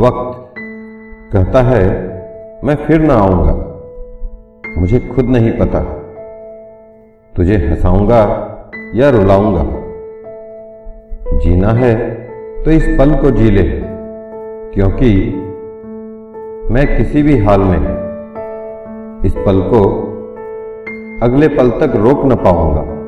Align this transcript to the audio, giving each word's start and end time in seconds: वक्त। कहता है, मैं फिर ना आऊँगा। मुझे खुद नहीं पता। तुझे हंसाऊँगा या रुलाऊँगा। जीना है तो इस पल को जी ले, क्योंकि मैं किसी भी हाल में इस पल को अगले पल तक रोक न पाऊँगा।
वक्त। 0.00 0.54
कहता 1.32 1.62
है, 1.62 1.82
मैं 2.64 2.74
फिर 2.76 3.00
ना 3.00 3.14
आऊँगा। 3.14 3.52
मुझे 4.78 5.00
खुद 5.00 5.28
नहीं 5.28 5.50
पता। 5.52 5.80
तुझे 7.36 7.56
हंसाऊँगा 7.56 8.20
या 8.94 9.10
रुलाऊँगा। 9.10 9.64
जीना 11.38 11.68
है 11.68 11.94
तो 12.64 12.70
इस 12.70 12.86
पल 12.98 13.14
को 13.14 13.30
जी 13.30 13.50
ले, 13.50 13.62
क्योंकि 14.74 15.10
मैं 16.70 16.86
किसी 16.96 17.22
भी 17.22 17.38
हाल 17.38 17.60
में 17.60 17.78
इस 19.24 19.34
पल 19.36 19.60
को 19.62 19.82
अगले 21.22 21.48
पल 21.48 21.70
तक 21.70 21.96
रोक 21.96 22.24
न 22.24 22.36
पाऊँगा। 22.36 22.99